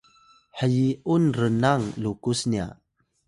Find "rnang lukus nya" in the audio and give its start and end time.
1.39-2.65